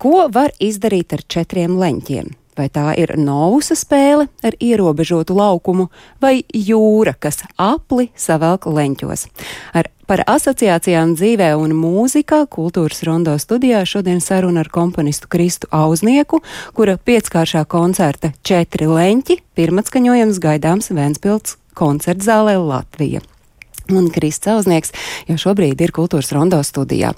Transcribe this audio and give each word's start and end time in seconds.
Ko 0.00 0.30
var 0.32 0.54
izdarīt 0.56 1.12
ar 1.12 1.20
četriem 1.28 1.76
leņķiem? 1.76 2.30
Vai 2.56 2.66
tā 2.72 2.90
ir 2.96 3.12
novusa 3.20 3.76
spēle 3.76 4.26
ar 4.44 4.56
ierobežotu 4.60 5.36
laukumu, 5.36 5.90
vai 6.20 6.40
jūra, 6.56 7.12
kas 7.20 7.42
apli 7.60 8.08
savelk 8.16 8.64
leņķos? 8.68 9.26
Ar 9.76 9.90
Par 10.10 10.24
asociācijām 10.26 11.12
dzīvē 11.14 11.52
un 11.54 11.70
mūzikā 11.78 12.40
kultūras 12.50 13.04
rondo 13.06 13.36
studijā 13.38 13.84
šodien 13.86 14.18
saruna 14.18 14.64
ar 14.64 14.70
komponistu 14.74 15.30
Kristu 15.30 15.68
Auznieku, 15.70 16.40
kura 16.74 16.96
pieckāršā 16.98 17.62
koncerta 17.70 18.32
četri 18.42 18.90
leņķi 18.90 19.38
pirmatskaņojums 19.54 20.42
gaidāms 20.42 20.90
Vēnspilts 20.90 21.60
koncertzālē 21.78 22.58
Latvija. 22.58 23.22
Un 23.94 24.10
Krists 24.10 24.50
Auznieks 24.50 24.90
jau 25.30 25.38
šobrīd 25.46 25.78
ir 25.78 25.94
kultūras 25.94 26.34
rondo 26.34 26.58
studijā. 26.66 27.14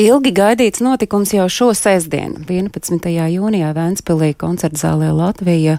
Ilgi 0.00 0.30
gaidīts 0.32 0.80
notikums 0.80 1.34
jau 1.34 1.44
šo 1.52 1.66
sestdienu, 1.76 2.38
11. 2.48 3.04
jūnijā 3.34 3.72
Vēnspilī 3.76 4.30
koncertzālē 4.40 5.10
Latvija 5.12 5.74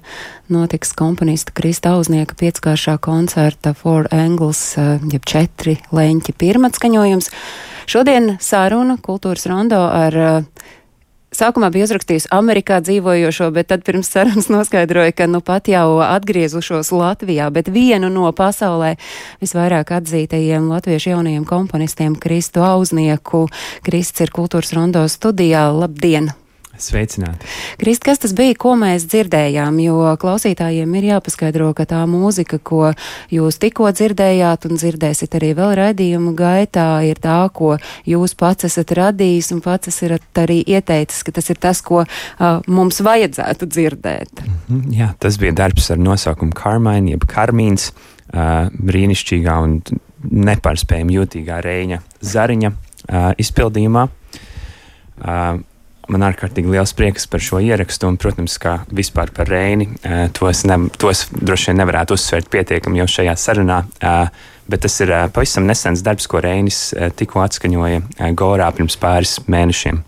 notiks 0.54 0.92
komponista 0.94 1.56
Krista 1.58 1.96
Auznieka 1.96 2.38
pieckāršā 2.38 3.00
koncerta 3.02 3.74
Four 3.74 4.12
Angles, 4.14 4.62
eh, 4.78 5.00
jeb 5.10 5.26
četri 5.26 5.80
leņķi 5.90 6.38
pirmatskaņojums. 6.38 7.32
Šodien 7.90 8.36
sāruna 8.38 9.00
kultūras 9.02 9.48
rondo 9.50 9.82
ar 9.90 10.20
uh, 10.22 10.46
Sākumā 11.32 11.70
bija 11.72 11.86
uzrakstījusi 11.88 12.28
Amerikā 12.36 12.82
dzīvojošo, 12.84 13.46
bet 13.56 13.70
tad 13.72 13.86
pirms 13.88 14.10
sarunas 14.12 14.50
noskaidroja, 14.52 15.14
ka 15.16 15.30
nu 15.32 15.40
pat 15.40 15.70
jau 15.72 16.02
atgriezušos 16.04 16.92
Latvijā, 16.92 17.48
bet 17.56 17.72
vienu 17.72 18.10
no 18.12 18.28
pasaulē 18.36 18.98
visvairāk 19.40 19.96
atzītajiem 20.02 20.68
latviešu 20.74 21.14
jaunajiem 21.14 21.48
komponistiem 21.48 22.20
Kristu 22.20 22.68
Auznieku. 22.68 23.46
Krists 23.88 24.28
ir 24.28 24.36
kultūras 24.36 24.76
rondo 24.76 25.08
studijā. 25.08 25.70
Labdien! 25.72 26.34
Sveicināti! 26.82 27.46
Krist, 27.82 28.04
kas 28.06 28.22
tas 28.22 28.34
bija, 28.38 28.56
ko 28.58 28.74
mēs 28.80 29.06
dzirdējām? 29.10 29.78
Jo 29.84 30.14
klausītājiem 30.22 30.96
ir 30.98 31.08
jāpaskaidro, 31.12 31.70
ka 31.78 31.86
tā 31.90 32.02
mūzika, 32.10 32.58
ko 32.58 32.92
jūs 33.34 33.60
tikko 33.62 33.92
dzirdējāt 33.94 34.68
un 34.70 34.80
dzirdēsiet 34.82 35.38
arī 35.38 35.52
vēl 35.58 35.76
raidījumu 35.80 36.34
gaitā, 36.38 36.88
ir 37.06 37.22
tā, 37.22 37.38
ko 37.54 37.76
jūs 38.10 38.36
pats 38.40 38.68
esat 38.70 38.96
radījis 38.98 39.52
un 39.56 39.64
pats 39.66 39.92
esat 39.94 40.42
arī 40.42 40.62
ieteicis, 40.66 41.22
ka 41.28 41.36
tas 41.38 41.54
ir 41.54 41.62
tas, 41.62 41.84
ko 41.86 42.04
uh, 42.04 42.62
mums 42.68 43.02
vajadzētu 43.06 43.70
dzirdēt. 43.70 44.46
Mm 44.46 44.60
-hmm, 44.68 44.94
jā, 44.98 45.14
tas 45.20 45.38
bija 45.38 45.52
darbs 45.52 45.92
ar 45.92 45.98
nosaukumu 45.98 46.52
Karmaini, 46.58 47.12
jeb 47.12 47.26
Karmīns, 47.30 47.92
uh, 48.34 48.70
brīnišķīgā 48.74 49.58
un 49.64 49.82
nepārspējami 50.22 51.18
jūtīgā 51.18 51.62
Reņa 51.62 52.02
Zariņa 52.22 52.72
uh, 52.72 53.34
izpildījumā. 53.38 54.08
Uh, 55.22 55.62
man 56.12 56.26
ārkārtīgi 56.28 56.72
liels 56.74 56.94
prieks 56.98 57.28
par 57.32 57.44
šo 57.44 57.62
ierakstu, 57.64 58.10
un, 58.12 58.20
protams, 58.22 58.58
kā 58.62 58.82
vispār 58.92 59.32
par 59.36 59.50
Reini, 59.52 59.88
tos, 60.38 60.66
ne, 60.70 60.78
tos 61.02 61.26
droši 61.34 61.72
vien 61.72 61.82
nevarētu 61.82 62.18
uzsvērt 62.18 62.52
pietiekami 62.52 63.02
jau 63.02 63.10
šajā 63.18 63.36
sarunā. 63.40 63.82
Bet 64.72 64.86
tas 64.86 65.00
ir 65.04 65.12
pavisam 65.34 65.66
nesens 65.68 66.04
darbs, 66.06 66.30
ko 66.32 66.40
Reinis 66.44 66.92
tikko 67.20 67.42
atskaņoja 67.44 68.32
Gorā 68.38 68.70
pirms 68.76 69.00
pāris 69.02 69.40
mēnešiem. 69.52 70.04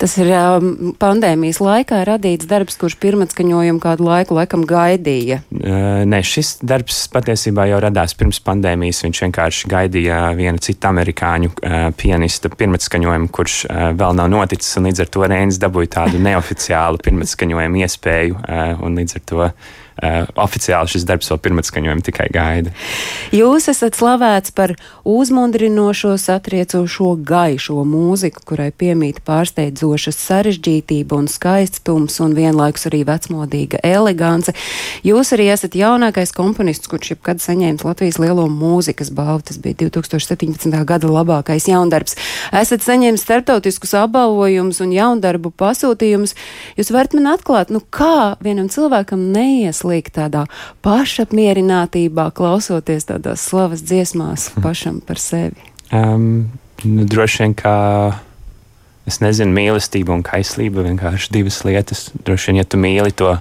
Tas 0.00 0.16
ir 0.20 0.30
um, 0.32 0.92
pandēmijas 1.00 1.58
laikā 1.62 2.02
radīts 2.08 2.48
darbs, 2.48 2.76
kurš 2.80 2.96
pirmatskaņojumu 3.02 3.80
kādu 3.82 4.06
laiku 4.06 4.36
laikam 4.36 4.64
gaidīja. 4.68 5.40
Uh, 5.52 6.02
nē, 6.08 6.20
šis 6.26 6.56
darbs 6.66 7.02
patiesībā 7.12 7.66
jau 7.70 7.80
radās 7.84 8.16
pirms 8.18 8.40
pandēmijas. 8.44 9.02
Viņš 9.06 9.22
vienkārši 9.26 9.70
gaidīja 9.72 10.20
vienu 10.38 10.62
citu 10.64 10.90
amerikāņu 10.90 11.52
uh, 11.54 11.78
pianista 11.96 12.52
pirmatskaņojumu, 12.52 13.32
kurš 13.34 13.62
uh, 13.68 13.88
vēl 13.96 14.20
nav 14.20 14.30
noticis, 14.32 14.76
līdz 14.82 15.04
ar 15.04 15.12
to 15.12 15.26
Reinis 15.26 15.60
dabūja 15.62 15.94
tādu 16.00 16.20
neoficiālu 16.22 17.02
pirmatskaņojumu 17.04 17.82
iespēju, 17.86 18.38
uh, 18.40 18.86
un 18.86 19.00
līdz 19.00 19.18
ar 19.18 19.26
to 19.32 19.50
Uh, 19.96 20.26
oficiāli 20.44 20.90
šis 20.92 21.06
darbs 21.08 21.30
vēl 21.32 21.38
pirmatskaņojumu 21.40 22.02
tikai 22.04 22.26
gaida. 22.28 22.68
Jūs 23.32 23.70
esat 23.72 23.96
slavēts 23.96 24.52
par 24.52 24.74
uzmundrinošo, 25.08 26.10
satriecošo, 26.20 27.14
gaišo 27.24 27.80
mūziku, 27.88 28.42
kurai 28.44 28.66
piemīt 28.76 29.22
pārsteidzoša 29.24 30.12
sarežģītība 30.12 31.16
un 31.16 31.30
skaistums 31.32 32.18
un 32.20 32.34
vienlaikus 32.36 32.84
arī 32.90 33.06
vecmodīga 33.08 33.80
elegance. 33.88 34.52
Jūs 35.06 35.32
arī 35.32 35.48
esat 35.54 35.78
jaunākais 35.80 36.34
komponists, 36.36 36.92
kurš 36.92 37.14
jebkad 37.14 37.40
saņēmis 37.40 37.86
Latvijas 37.88 38.20
lielo 38.20 38.44
mūzikas 38.52 39.14
balvu. 39.16 39.46
Tas 39.48 39.56
bija 39.64 39.80
2017. 39.86 40.76
gada 40.92 41.08
labākais 41.08 41.70
jaundarbs. 41.72 42.18
Esat 42.52 42.84
saņēmis 42.84 43.24
starptautiskus 43.24 43.96
apbalvojumus 44.02 44.84
un 44.84 44.92
jaundarbu 44.92 45.56
pasūtījumus. 45.56 46.36
Jūs 46.76 46.92
varat 46.92 47.16
man 47.16 47.32
atklāt, 47.32 47.72
nu 47.72 47.80
kā 47.80 48.36
vienam 48.44 48.68
cilvēkam 48.68 49.30
neies 49.32 49.85
ieslīgt 49.86 50.16
tādā 50.18 50.46
pašapmierinātībā, 50.82 52.30
klausoties 52.34 53.06
tādās 53.06 53.46
slavas 53.46 53.82
dziesmās 53.82 54.50
mhm. 54.52 54.62
pašam 54.62 55.00
par 55.00 55.18
sevi? 55.18 55.56
Um, 55.92 56.50
nu, 56.84 57.06
droši 57.06 57.44
vien, 57.44 57.54
kā 57.54 57.76
es 59.06 59.20
nezinu, 59.20 59.52
mīlestība 59.54 60.12
un 60.14 60.24
kaislība 60.26 60.82
vienkārši 60.82 61.30
divas 61.32 61.62
lietas. 61.64 62.10
Droši 62.26 62.50
vien, 62.50 62.62
ja 62.62 62.66
tu 62.66 62.76
mīli 62.76 63.14
to 63.14 63.36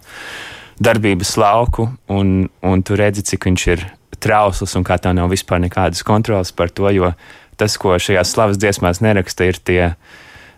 darbības 0.77 1.37
lauku 1.37 1.89
un, 2.11 2.49
un 2.61 2.83
tu 2.83 2.95
redzi, 2.95 3.23
cik 3.25 3.47
viņš 3.47 3.67
ir 3.73 3.87
trausls 4.21 4.75
un 4.75 4.85
kā 4.85 4.97
tev 5.01 5.15
nav 5.15 5.31
vispār 5.31 5.59
nekādas 5.63 6.03
kontrolas 6.05 6.51
par 6.51 6.69
to, 6.69 6.89
jo 6.93 7.13
tas, 7.57 7.77
ko 7.79 7.95
šajās 7.95 8.33
slavas 8.35 8.59
dziesmās 8.59 8.99
neraksta, 9.01 9.47
ir 9.47 9.59
tie 9.63 9.81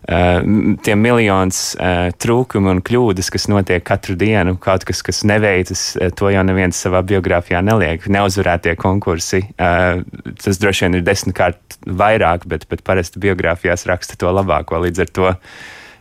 tie 0.06 0.96
miljonus 1.00 1.62
uh, 1.76 2.08
trūkumu 2.16 2.72
un 2.76 2.82
kļūdas, 2.86 3.32
kas 3.34 3.48
notiek 3.52 3.84
katru 3.88 4.16
dienu, 4.20 4.56
kaut 4.62 4.86
kas, 4.88 5.02
kas 5.06 5.24
neveicas, 5.28 5.84
uh, 5.98 6.12
to 6.16 6.32
jau 6.32 6.44
neviens 6.48 6.80
savā 6.80 7.02
biogrāfijā 7.08 7.64
neliek. 7.66 8.06
Neuzvarētie 8.12 8.76
konkursi, 8.80 9.44
tas 9.58 10.60
droši 10.62 10.86
vien 10.86 11.00
ir 11.00 11.04
desmitkārt 11.08 11.80
vairāk, 11.88 12.46
bet, 12.50 12.68
bet 12.72 12.84
parasti 12.88 13.22
biogrāfijās 13.24 13.88
raksta 13.90 14.18
to 14.20 14.32
labāko. 14.34 14.80
Līdz 14.84 15.04
ar 15.04 15.12
to 15.14 15.34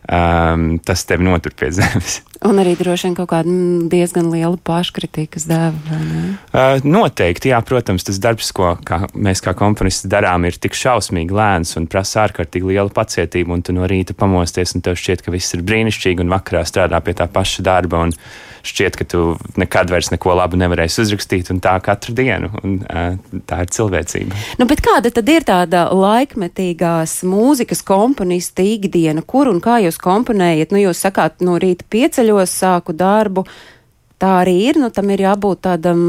um, 0.07 0.77
tas 0.83 1.05
tevi 1.07 1.27
notur 1.27 1.53
pie 1.57 1.71
zemes. 1.75 2.21
Un 2.47 2.59
arī 2.61 2.75
droši 2.77 3.07
vien 3.07 3.15
kaut 3.17 3.31
kāda 3.31 3.49
mm, 3.49 3.87
diezgan 3.89 4.27
liela 4.29 4.59
paškritikas 4.61 5.47
dēva. 5.49 5.99
Uh, 6.53 6.83
noteikti, 6.85 7.49
jā, 7.49 7.61
protams, 7.65 8.05
tas 8.05 8.19
darbs, 8.21 8.51
ko 8.53 8.75
kā 8.85 9.01
mēs 9.17 9.41
kā 9.41 9.55
komponisti 9.57 10.09
darām, 10.11 10.45
ir 10.45 10.59
tik 10.61 10.77
šausmīgi 10.77 11.33
lēns 11.33 11.73
un 11.79 11.89
prasa 11.89 12.27
ārkārtīgi 12.27 12.75
lielu 12.75 12.93
pacietību. 12.93 13.57
Un 13.57 13.65
tu 13.65 13.73
no 13.73 13.89
rīta 13.89 14.13
pamosties, 14.17 14.75
un 14.77 14.85
tev 14.85 14.99
šķiet, 15.01 15.25
ka 15.25 15.33
viss 15.33 15.57
ir 15.57 15.65
brīnišķīgi, 15.65 16.21
un 16.21 16.35
vakarā 16.35 16.61
strādā 16.69 17.01
pie 17.01 17.17
tā 17.17 17.25
paša 17.31 17.65
darba. 17.65 18.05
Un, 18.05 18.13
šķiet, 18.67 18.97
ka 18.99 19.07
tu 19.09 19.21
nekad 19.59 19.91
vairs 19.91 20.11
neko 20.13 20.35
labu 20.37 20.59
nevarēsi 20.59 21.01
uzrakstīt, 21.03 21.51
un 21.53 21.61
tā 21.63 21.77
katru 21.83 22.15
dienu. 22.17 22.51
Un, 22.61 22.77
tā 23.47 23.61
ir 23.63 23.71
cilvēcība. 23.73 24.41
Nu, 24.59 24.67
kāda 24.67 25.11
tad 25.13 25.31
ir 25.31 25.47
tāda 25.47 25.87
laikmetīgās 25.95 27.19
mūzikas 27.27 27.83
komponista 27.87 28.65
ikdiena, 28.65 29.23
kur 29.25 29.51
un 29.51 29.61
kā 29.63 29.79
jūs 29.85 29.99
komponējat? 30.03 30.75
Nu, 30.75 30.83
jūs 30.83 31.01
sakāt, 31.07 31.41
no 31.45 31.57
rīta 31.61 31.87
pieceļos, 31.89 32.53
sāku 32.63 32.95
darbu. 32.97 33.47
Tā 34.21 34.39
arī 34.43 34.57
ir, 34.71 34.81
nu, 34.81 34.91
tam 34.93 35.11
ir 35.13 35.27
jābūt 35.27 35.65
tādam 35.67 36.05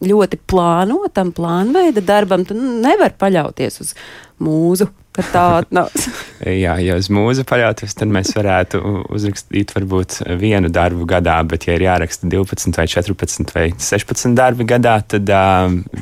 ļoti 0.00 0.40
plānotam, 0.48 1.34
plānveida 1.36 2.02
darbam. 2.04 2.46
Tu 2.48 2.56
nevari 2.56 3.14
paļauties 3.20 3.80
uz 3.84 3.94
mūzu 4.40 4.88
ka 5.16 5.24
tā 5.32 5.44
atnāks. 5.60 6.08
Jā, 6.64 6.76
ja 6.80 6.96
uz 6.96 7.10
mūzu 7.12 7.44
paļauties, 7.48 7.92
tad 7.98 8.12
mēs 8.12 8.30
varētu 8.36 8.80
uzrakstīt 9.12 9.74
varbūt 9.74 10.20
vienu 10.40 10.70
darbu 10.72 11.04
gadā, 11.08 11.36
bet, 11.44 11.66
ja 11.68 11.76
ir 11.76 11.84
jāraksta 11.84 12.30
12, 12.32 12.72
vai 12.78 12.86
14 12.88 13.52
vai 13.56 13.66
16 13.76 14.36
darbi 14.38 14.64
gadā, 14.68 14.94
tad, 15.04 15.28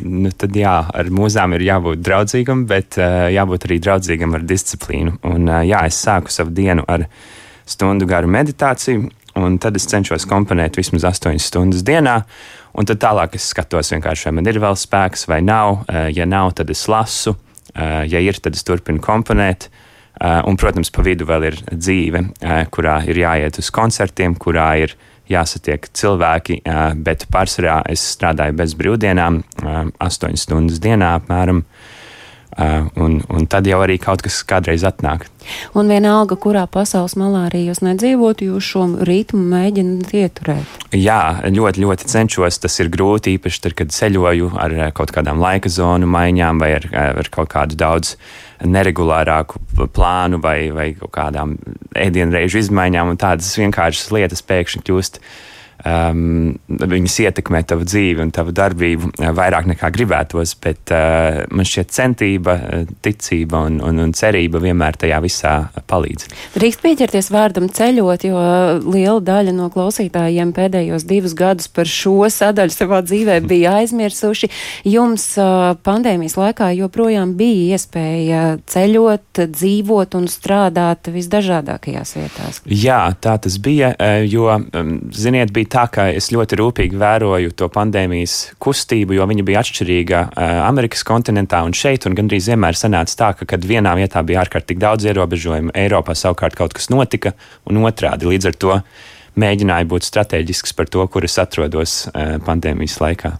nu, 0.04 0.30
tad 0.30 0.54
jā, 0.56 0.76
ar 0.94 1.10
mūzām 1.10 1.56
ir 1.56 1.66
jābūt 1.66 2.04
draudzīgam, 2.06 2.68
bet 2.70 3.00
jābūt 3.34 3.66
arī 3.66 3.80
draudzīgam 3.82 4.38
ar 4.38 4.46
disciplīnu. 4.46 5.16
Un, 5.26 5.50
jā, 5.66 5.82
es 5.90 5.98
sāku 6.06 6.30
savu 6.30 6.54
dienu 6.54 6.86
ar 6.86 7.08
stundu 7.68 8.06
garu 8.08 8.30
meditāciju, 8.30 9.10
un 9.42 9.58
tad 9.62 9.76
es 9.80 9.88
cenšos 9.90 10.28
komponēt 10.30 10.78
vismaz 10.78 11.08
8 11.10 11.42
stundas 11.42 11.82
dienā. 11.86 12.20
Un 12.78 12.86
tad 12.86 13.00
tālāk 13.02 13.34
es 13.34 13.50
skatos, 13.50 13.90
vai 13.90 14.32
man 14.38 14.46
ir 14.46 14.62
vēl 14.62 14.78
spēks 14.78 15.26
vai 15.26 15.40
nav. 15.42 15.82
Ja 16.14 16.28
nav, 16.30 16.52
tad 16.60 16.70
es 16.70 16.86
lasu 16.86 17.34
Ja 17.76 18.22
ir, 18.22 18.38
tad 18.42 18.56
es 18.56 18.64
turpinu 18.66 19.02
komponēt. 19.04 19.68
Un, 20.18 20.56
protams, 20.58 20.90
pa 20.90 21.04
vidu 21.06 21.28
vēl 21.28 21.44
ir 21.46 21.58
dzīve, 21.68 22.24
kurā 22.74 22.96
ir 23.06 23.20
jāiet 23.20 23.60
uz 23.60 23.68
koncertiem, 23.70 24.34
kurā 24.34 24.72
ir 24.82 24.96
jāsatiek 25.30 25.86
cilvēki, 25.94 26.62
bet 27.04 27.28
pārsvarā 27.30 27.82
es 27.92 28.02
strādāju 28.16 28.56
bez 28.58 28.74
brīvdienām, 28.80 29.42
astoņas 30.02 30.48
stundas 30.48 30.82
dienā 30.82 31.12
apmēram. 31.20 31.62
Uh, 31.62 31.97
un, 32.58 33.20
un 33.30 33.46
tad 33.46 33.68
jau 33.70 33.78
arī 33.84 33.98
kaut 34.02 34.22
kas 34.24 34.40
kādreiz 34.46 34.82
atnāk. 34.86 35.28
Un 35.78 35.88
vienalga, 35.88 36.36
kurā 36.40 36.64
pasaules 36.70 37.14
malā 37.18 37.46
arī 37.48 37.64
jūs 37.68 37.80
nedzīvotu, 37.86 38.48
jūs 38.50 38.70
šo 38.72 38.84
ritmu 39.06 39.40
mēģināt 39.52 40.10
ieturēt. 40.18 40.74
Jā, 40.96 41.20
ļoti, 41.46 41.84
ļoti 41.84 42.08
cenšos. 42.10 42.58
Tas 42.64 42.80
ir 42.82 42.90
grūti, 42.92 43.36
īpaši 43.38 43.62
tad, 43.64 43.76
kad 43.78 43.94
ceļoju 43.94 44.50
ar 44.58 44.76
kaut 44.96 45.14
kādām 45.14 45.40
laika 45.42 45.70
zonu 45.72 46.10
maiņām 46.10 46.60
vai 46.62 46.74
ar, 46.80 46.88
ar 47.22 47.32
kaut 47.32 47.52
kādu 47.54 47.78
daudz 47.78 48.16
neregulārāku 48.66 49.62
plānu 49.94 50.42
vai, 50.42 50.58
vai 50.74 50.90
kaut 50.98 51.14
kādām 51.14 51.54
ēdienreizu 51.94 52.64
izmaiņām, 52.64 53.14
un 53.14 53.20
tādas 53.20 53.54
vienkāršas 53.60 54.10
lietas 54.16 54.42
pēkšņi 54.42 54.82
kļūst 54.88 55.22
um, 55.86 56.56
viņas 56.68 57.18
ietekmē 57.26 57.62
tavu 57.68 57.86
dzīvi 57.88 58.24
un 58.24 58.32
tavu 58.34 58.52
darbību 58.56 59.10
uh, 59.12 59.30
vairāk 59.36 59.68
nekā 59.72 59.90
gribētos, 59.94 60.54
bet 60.62 60.92
uh, 60.94 61.44
man 61.54 61.68
šķiet 61.68 61.92
centība, 61.94 62.56
uh, 62.58 62.92
ticība 63.04 63.62
un, 63.68 63.78
un, 63.84 64.00
un 64.06 64.14
cerība 64.16 64.60
vienmēr 64.62 64.98
tajā 64.98 65.20
visā 65.24 65.54
palīdz. 65.90 66.28
Drīkst 66.56 66.82
pieķerties 66.84 67.30
vārdam 67.34 67.68
ceļot, 67.74 68.26
jo 68.28 68.42
liela 68.88 69.20
daļa 69.24 69.54
no 69.56 69.68
klausītājiem 69.74 70.52
pēdējos 70.56 71.06
divus 71.08 71.36
gadus 71.38 71.70
par 71.72 71.88
šo 71.90 72.28
sadaļu 72.32 72.74
savā 72.74 73.00
dzīvē 73.06 73.40
bija 73.46 73.78
aizmirsuši. 73.82 74.50
Jums 74.88 75.30
uh, 75.40 75.74
pandēmijas 75.86 76.38
laikā 76.40 76.72
joprojām 76.78 77.36
bija 77.38 77.76
iespēja 77.76 78.42
ceļot, 78.68 79.44
dzīvot 79.54 80.18
un 80.18 80.28
strādāt 80.30 81.10
visdažādākajās 81.12 82.16
vietās. 82.18 82.62
Jā, 82.66 83.00
tā 83.20 83.38
tas 83.42 83.58
bija, 83.62 83.92
uh, 83.94 84.20
jo, 84.26 84.48
um, 84.50 84.94
ziniet, 85.14 85.52
bija 85.54 85.67
tā, 85.70 85.84
ka 85.92 86.08
es 86.14 86.30
ļoti 86.34 86.58
rūpīgi 86.60 86.98
vēroju 86.98 87.52
to 87.58 87.68
pandēmijas 87.72 88.36
kustību, 88.62 89.16
jo 89.18 89.26
viņa 89.30 89.44
bija 89.46 89.62
atšķirīga 89.62 90.22
Amerikas 90.66 91.04
kontinentā 91.08 91.60
un 91.66 91.76
šeit, 91.76 92.08
un 92.08 92.16
gandrīz 92.18 92.50
vienmēr 92.52 92.78
sanāca 92.78 93.18
tā, 93.20 93.30
ka, 93.38 93.48
kad 93.54 93.68
vienā 93.68 93.94
vietā 93.98 94.24
bija 94.26 94.42
ārkārtīgi 94.44 94.82
daudz 94.82 95.08
ierobežojumu, 95.08 95.74
Eiropā 95.78 96.16
savukārt 96.18 96.58
kaut 96.58 96.76
kas 96.76 96.90
notika, 96.92 97.34
un 97.68 97.80
otrādi. 97.84 98.28
Līdz 98.32 98.50
ar 98.50 98.58
to 98.64 98.80
mēģināju 99.38 99.88
būt 99.92 100.06
strateģisks 100.08 100.74
par 100.78 100.88
to, 100.90 101.04
kur 101.12 101.26
es 101.26 101.38
atrodos 101.40 101.94
uh, 102.08 102.36
pandēmijas 102.44 102.98
laikā. 103.02 103.32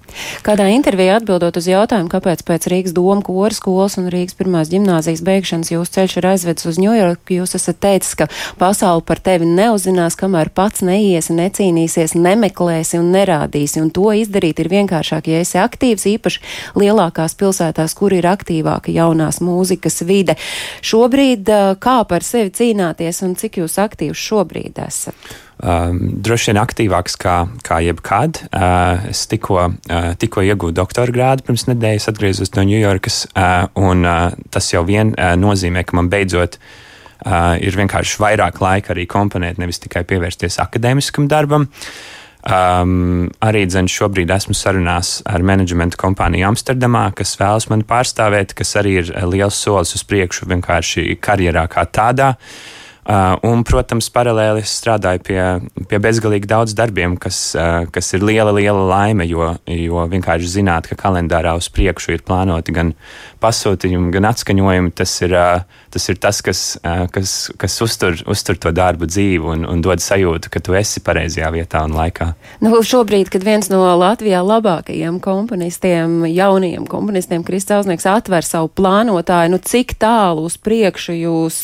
Kādā 0.47 0.69
intervijā 0.73 1.19
atbildot 1.19 1.59
uz 1.61 1.69
jautājumu, 1.71 2.11
kāpēc 2.13 2.45
pēc 2.47 2.69
Rīgas 2.73 2.95
doma 2.97 3.23
kora 3.27 3.55
skolas 3.55 3.99
un 4.01 4.09
Rīgas 4.13 4.37
pirmās 4.39 4.71
gimnāzijas 4.73 5.23
beigšanas 5.27 5.73
jūsu 5.73 5.95
ceļš 5.97 6.17
ir 6.21 6.29
aizvedis 6.33 6.69
uz 6.71 6.79
Ņujorku, 6.83 7.39
jūs 7.41 7.57
esat 7.59 7.81
teicis, 7.83 8.15
ka 8.19 8.29
pasauli 8.61 9.05
par 9.09 9.23
tevi 9.25 9.49
neuzzinās, 9.49 10.17
kamēr 10.19 10.53
pats 10.55 10.85
neiesi, 10.87 11.35
necīnīsies, 11.37 12.17
nemeklēsi 12.19 13.01
un 13.01 13.11
nerādīsi, 13.15 13.83
un 13.83 13.91
to 13.95 14.13
izdarīt 14.17 14.63
ir 14.63 14.71
vienkāršāk, 14.73 15.31
ja 15.33 15.43
esi 15.43 15.61
aktīvs, 15.63 16.07
īpaši 16.15 16.45
lielākās 16.79 17.37
pilsētās, 17.39 17.97
kur 17.99 18.15
ir 18.17 18.29
aktīvāka 18.31 18.95
jaunās 18.95 19.43
mūzikas 19.45 20.03
vide. 20.09 20.39
Šobrīd 20.85 21.51
kā 21.83 21.99
par 22.09 22.27
sevi 22.27 22.55
cīnāties 22.55 23.23
un 23.27 23.37
cik 23.39 23.63
jūs 23.63 23.79
aktīvs 23.83 24.29
šobrīd 24.29 24.83
esat? 24.87 25.48
Um, 25.63 26.01
droši 26.25 26.53
vien 26.53 26.61
aktīvāks 26.63 27.17
kā, 27.21 27.37
kā 27.67 27.81
jebkad. 27.85 28.43
Uh, 28.49 29.09
es 29.13 29.25
tikko, 29.31 29.61
uh, 29.69 30.11
tikko 30.21 30.45
iegūstu 30.47 30.77
doktora 30.79 31.15
grādu 31.15 31.47
pirms 31.47 31.69
nedēļas, 31.71 32.09
atgriezos 32.13 32.55
no 32.57 32.67
Ņujorkas, 32.69 33.23
uh, 33.33 33.67
un 33.81 34.05
uh, 34.07 34.37
tas 34.55 34.71
jau 34.73 34.85
vien 34.89 35.15
uh, 35.15 35.35
nozīmē, 35.41 35.85
ka 35.87 35.99
man 35.99 36.11
beidzot 36.13 36.59
uh, 36.61 37.57
ir 37.63 37.79
vienkārši 37.79 38.23
vairāk 38.23 38.63
laika 38.65 38.95
arī 38.95 39.09
komponēt, 39.11 39.59
nevis 39.59 39.83
tikai 39.85 40.05
pievērsties 40.09 40.61
akadēmiskam 40.65 41.29
darbam. 41.31 41.69
Um, 42.49 43.27
arī 43.43 43.65
dzen, 43.67 43.91
šobrīd 43.91 44.31
esmu 44.31 44.55
sarunās 44.55 45.19
ar 45.27 45.43
menedžmenta 45.45 45.99
kompāniju 45.99 46.47
Amsterdamā, 46.53 47.09
kas 47.19 47.35
vēlas 47.37 47.67
mani 47.69 47.85
pārstāvēt, 47.85 48.55
kas 48.57 48.77
arī 48.79 49.01
ir 49.03 49.11
liels 49.27 49.59
solis 49.59 49.97
uz 49.99 50.07
priekšu 50.07 50.47
vienkārši 50.49 51.19
karjerā 51.21 51.67
kā 51.73 51.83
tādā. 51.91 52.37
Uh, 52.39 52.77
Uh, 52.78 52.78
un, 53.49 53.63
protams, 53.65 54.11
paralēli 54.13 54.61
es 54.61 54.75
strādāju 54.83 55.23
pie, 55.25 55.41
pie 55.89 56.01
bezgalīgi 56.03 56.49
daudz 56.51 56.75
darbiem, 56.77 57.17
kas, 57.21 57.41
uh, 57.57 57.87
kas 57.93 58.13
ir 58.13 58.27
liela, 58.27 58.53
liela 58.53 58.85
laime, 58.85 59.25
jo, 59.25 59.55
jo 59.65 60.05
vienkārši 60.13 60.51
zināt, 60.59 60.91
ka 60.91 60.99
kalendārā 60.99 61.55
uz 61.57 61.71
priekšu 61.73 62.13
ir 62.15 62.25
plānoti 62.27 62.75
gan 62.77 62.93
pasūtījumi, 63.41 64.13
gan 64.13 64.29
atskaņojumi. 64.29 64.93
Tas 64.99 65.15
ir, 65.25 65.33
uh, 65.33 65.65
tas, 65.95 66.09
ir 66.13 66.21
tas, 66.21 66.43
kas, 66.45 66.63
kas, 67.15 67.33
kas 67.57 67.79
uztur, 67.85 68.21
uztur 68.29 68.61
to 68.61 68.75
darbu 68.77 69.09
dzīvu 69.09 69.55
un, 69.57 69.65
un 69.69 69.81
dod 69.85 70.05
sajūtu, 70.05 70.53
ka 70.53 70.63
tu 70.65 70.77
esi 70.77 71.01
pareizajā 71.05 71.49
vietā 71.57 71.87
un 71.89 71.97
laikā. 71.97 72.33
Nu, 72.65 72.77
šobrīd, 72.85 73.33
kad 73.33 73.47
viens 73.47 73.73
no 73.73 73.81
Latvijā 73.99 74.45
labākajiem 74.45 75.17
komponistiem, 75.25 76.21
jaunajiem 76.29 76.85
komponistiem, 76.91 77.47
Kristāns 77.47 77.79
Zausnieks, 77.79 78.07
atver 78.11 78.47
savu 78.47 78.71
plānotāju, 78.75 79.53
nu, 79.53 79.59
cik 79.63 79.95
tālu 80.03 80.47
uz 80.49 80.57
priekšu 80.61 81.15
jūs 81.15 81.59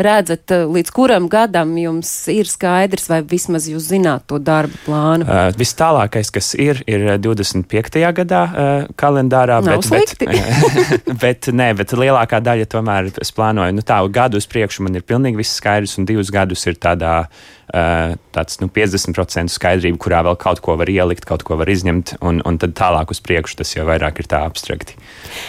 redzat? 0.00 0.52
Līdz 0.70 0.92
kuram 0.94 1.28
gadam 1.32 1.72
jums 1.78 2.10
ir 2.32 2.48
skaidrs, 2.50 3.08
vai 3.10 3.20
vismaz 3.28 3.68
jūs 3.70 3.88
zināt 3.92 4.26
to 4.30 4.38
darba 4.42 4.78
plānu? 4.86 5.26
Uh, 5.28 5.50
Viss 5.58 5.76
tālākais, 5.78 6.30
kas 6.34 6.52
ir, 6.58 6.82
ir 6.90 7.06
25. 7.22 8.00
gadā 8.20 8.42
uh, 8.44 8.92
kalendārā. 9.00 9.60
Nav 9.64 9.84
bet, 9.90 10.16
bet, 10.20 11.10
bet, 11.24 11.50
nē, 11.52 11.72
bet 11.78 11.96
lielākā 11.98 12.40
daļa 12.44 12.70
tomēr 12.70 13.10
es 13.22 13.34
plānoju, 13.34 13.76
nu 13.76 13.84
tā, 13.86 14.00
gadu 14.14 14.40
uz 14.40 14.48
priekšu 14.50 14.86
man 14.86 14.98
ir 14.98 15.06
pilnīgi 15.06 15.40
viss 15.40 15.60
skaidrs, 15.60 15.98
un 16.00 16.08
divus 16.08 16.32
gadus 16.34 16.64
ir 16.70 16.80
tādā 16.80 17.24
tāds 17.74 18.60
nu, 18.62 18.68
50% 18.70 19.50
skaidrība, 19.50 19.98
kurā 20.00 20.20
vēl 20.26 20.36
kaut 20.40 20.60
ko 20.64 20.76
var 20.78 20.90
ielikt, 20.90 21.26
kaut 21.28 21.42
ko 21.46 21.58
var 21.58 21.70
izņemt, 21.70 22.16
un, 22.24 22.38
un 22.46 22.58
tad 22.62 22.76
tālāk 22.78 23.10
uz 23.10 23.20
priekšu 23.24 23.58
tas 23.60 23.74
jau 23.74 23.86
vairāk 23.88 24.20
ir 24.22 24.28
tā 24.30 24.44
abstrakti. 24.46 24.96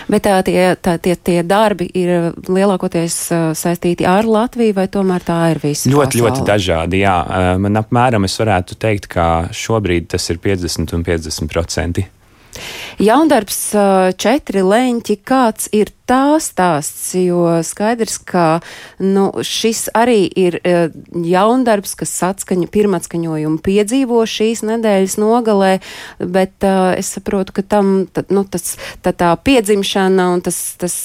Bet 0.09 0.25
tā, 0.25 0.39
tie, 0.47 0.73
tā, 0.81 0.97
tie, 1.01 1.15
tie 1.15 1.39
darbi 1.45 1.87
ir 1.93 2.31
lielākoties 2.49 3.19
uh, 3.29 3.45
saistīti 3.57 4.07
ar 4.09 4.25
Latviju, 4.25 4.77
vai 4.77 4.87
tomēr 4.91 5.25
tā 5.27 5.39
ir 5.53 5.61
visa? 5.63 5.89
Ļoti, 5.91 6.17
pasauli? 6.17 6.25
ļoti 6.25 6.49
dažādi, 6.49 7.03
jā. 7.05 7.15
Man 7.61 7.81
apmēram 7.81 8.25
es 8.27 8.37
varētu 8.41 8.79
teikt, 8.81 9.09
ka 9.11 9.29
šobrīd 9.55 10.09
tas 10.15 10.29
ir 10.33 10.41
50 10.41 10.97
un 10.97 11.05
50 11.05 11.51
procenti. 11.51 12.07
Jaundarbs 13.01 13.59
četri 14.21 14.63
leņķi, 14.65 15.19
kāds 15.25 15.69
ir 15.75 15.91
tā 16.05 16.37
stāsts, 16.41 17.15
jo 17.17 17.63
skaidrs, 17.65 18.19
ka 18.21 18.45
nu, 19.01 19.27
šis 19.41 19.87
arī 19.97 20.25
ir 20.29 20.59
jaundarbs, 21.25 21.95
kas 21.97 22.13
atskaņu, 22.29 22.69
pirmatskaņojumu 22.73 23.61
piedzīvo 23.65 24.21
šīs 24.29 24.61
nedēļas 24.69 25.17
nogalē, 25.21 25.71
bet 26.19 26.65
uh, 26.65 26.93
es 26.97 27.09
saprotu, 27.17 27.55
ka 27.57 27.65
tam 27.65 27.93
tā, 28.13 28.25
nu, 28.33 28.45
tas, 28.45 28.75
tā, 29.05 29.15
tā 29.17 29.31
piedzimšana 29.41 30.29
un 30.35 30.45
tas, 30.45 30.59
tas, 30.81 30.97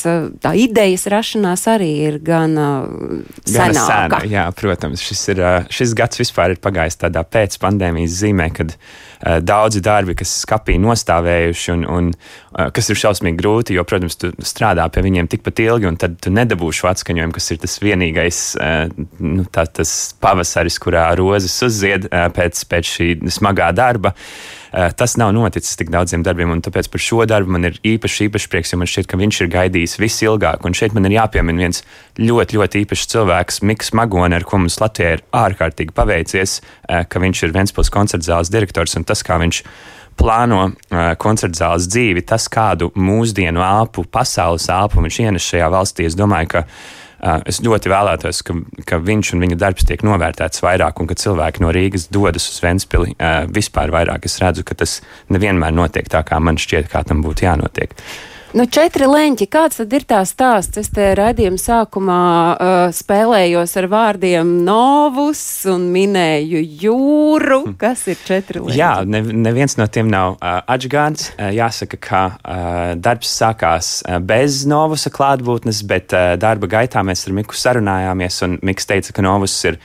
tā 0.45 0.54
idejas 0.61 1.09
rašanās 1.11 1.66
arī 1.73 1.90
ir 2.11 2.21
gan 2.25 2.57
uh, 2.61 3.23
senāka. 3.49 4.21
Sena, 4.21 4.25
jā, 4.28 4.49
protams, 4.57 5.04
šis, 5.04 5.26
ir, 5.33 5.45
šis 5.73 5.97
gads 5.97 6.21
vispār 6.21 6.57
ir 6.57 6.62
pagājis 6.62 7.00
tādā 7.07 7.25
pēc 7.25 7.57
pandēmijas 7.62 8.21
zīmē, 8.21 8.50
kad 8.57 8.76
daudzi 9.21 9.83
darbi, 9.85 10.15
kas 10.19 10.33
skapī 10.45 10.79
nostāvējuši 10.81 11.73
un, 11.75 11.87
un 11.89 12.11
uh, 12.12 12.69
kas 12.75 12.91
ir 12.93 13.00
šausmīgi 13.00 13.41
grūti, 13.41 13.77
jo, 13.77 13.85
protams, 13.89 14.17
tu 14.21 14.33
strādā 14.47 14.87
pie 14.93 15.05
viņiem 15.05 15.29
tikpat 15.31 15.61
ilgi, 15.67 15.91
un 15.91 15.99
tad 16.00 16.17
tu 16.25 16.33
nedabūsi 16.35 16.83
šo 16.83 16.93
atskaņojumu, 16.93 17.37
kas 17.37 17.50
ir 17.53 17.61
tas 17.65 17.77
vienīgais 17.85 18.41
uh, 18.61 18.87
nu, 19.19 19.45
tā, 19.53 19.67
tas 19.81 19.93
pavasaris, 20.23 20.81
kurā 20.83 21.11
rozes 21.21 21.59
uzzied 21.67 22.09
pēc, 22.11 22.65
pēc 22.71 22.95
šī 22.97 23.11
smagā 23.41 23.71
darba. 23.77 24.15
Uh, 24.15 24.60
tas 24.71 25.17
nav 25.19 25.33
noticis 25.35 25.79
tik 25.79 25.91
daudziem 25.91 26.23
darbiem, 26.27 26.53
un 26.55 26.62
tāpēc 26.62 26.91
par 26.93 27.03
šo 27.03 27.25
darbu 27.29 27.55
man 27.57 27.67
ir 27.67 27.79
īpaši, 27.87 28.29
īpaši 28.29 28.50
prieks, 28.53 28.73
jo 28.73 28.81
man 28.81 28.91
šķiet, 28.91 29.09
ka 29.11 29.19
viņš 29.21 29.41
ir 29.43 29.50
gaidījis 29.55 29.99
visilgāk. 29.99 30.67
Un 30.67 30.77
šeit 30.79 30.95
man 30.95 31.09
ir 31.09 31.17
jāpiemina 31.17 31.65
viens 31.65 31.83
ļoti, 32.21 32.59
ļoti 32.59 32.85
īpašs 32.85 33.11
cilvēks, 33.15 33.62
Mikls 33.67 33.95
Magone, 33.99 34.39
ar 34.39 34.47
ko 34.47 34.62
mums 34.62 34.79
Latvijā 34.83 35.17
ir 35.19 35.25
ārkārtīgi 35.35 35.97
paveicies, 35.97 36.61
uh, 36.61 37.03
ka 37.11 37.23
viņš 37.23 37.45
ir 37.47 37.57
Ventspils 37.57 37.93
koncertzāles 37.95 38.53
direktors 38.53 38.95
un 39.00 39.09
tas, 39.09 39.25
kā 39.27 39.41
viņš 39.43 39.65
plāno 40.21 40.62
uh, 40.69 41.12
koncertzāles 41.21 41.89
dzīvi, 41.91 42.25
tas, 42.29 42.47
kādu 42.53 42.91
mūsdienu 42.95 43.62
elpu, 43.65 44.05
pasaules 44.07 44.69
elpu 44.71 45.03
viņš 45.03 45.23
ienes 45.27 45.47
šajā 45.50 45.71
valstī, 45.73 46.07
es 46.07 46.19
domāju, 46.19 46.55
ka 46.55 46.67
es 47.49 47.61
ļoti 47.65 47.93
vēlētos, 47.93 48.43
ka, 48.47 48.57
ka 48.89 48.99
viņš 49.05 49.35
un 49.35 49.45
viņa 49.45 49.59
darbs 49.61 49.87
tiek 49.89 50.03
novērtēts 50.07 50.65
vairāk, 50.65 51.03
un 51.03 51.11
ka 51.11 51.19
cilvēki 51.21 51.65
no 51.65 51.73
Rīgas 51.75 52.09
dodas 52.12 52.49
uz 52.53 52.61
Ventspili 52.65 53.15
uh, 53.15 53.45
vispār 53.53 53.93
vairāk. 53.95 54.27
Es 54.29 54.41
redzu, 54.43 54.65
ka 54.67 54.77
tas 54.79 54.99
nevienmēr 55.33 55.75
notiek 55.77 56.09
tā, 56.11 56.25
kā 56.27 56.41
man 56.41 56.61
šķiet, 56.61 56.91
kā 56.93 57.05
tam 57.07 57.25
būtu 57.27 57.47
jānotiek. 57.49 57.97
Nu, 58.50 58.64
četri 58.66 59.07
leņķi. 59.07 59.47
Kāds 59.47 59.78
tad 59.78 59.92
ir 59.95 60.02
tā 60.11 60.25
stāsts? 60.26 60.80
Es 60.80 60.88
te 60.90 61.04
raidījuma 61.14 61.61
sākumā 61.61 62.23
uh, 62.50 62.78
spēlējos 62.90 63.76
ar 63.78 63.87
vārdiem 63.92 64.50
novus 64.66 65.42
un 65.71 65.85
minēju 65.95 66.64
jūru. 66.83 67.61
Hm. 67.69 67.76
Kas 67.78 68.02
ir 68.11 68.19
četri 68.26 68.59
leņķi? 68.59 68.75
Jā, 68.80 68.90
ne, 69.07 69.23
neviens 69.47 69.78
no 69.78 69.87
tiem 69.87 70.11
nav 70.11 70.35
uh, 70.35 70.59
atžgāns. 70.66 71.30
Uh, 71.37 71.52
jāsaka, 71.54 72.02
ka 72.02 72.26
uh, 72.35 72.83
darbs 72.99 73.30
sākās 73.38 74.00
uh, 74.02 74.19
bez 74.19 74.64
novusa 74.66 75.14
klātbūtnes, 75.14 75.85
bet 75.87 76.11
uh, 76.19 76.35
darba 76.35 76.66
gaitā 76.75 77.07
mēs 77.07 77.28
ar 77.28 77.38
Miku 77.38 77.54
sarunājāmies, 77.54 78.42
un 78.49 78.59
Miks 78.66 78.90
teica, 78.90 79.14
ka 79.14 79.30
novus 79.30 79.61
ir 79.71 79.78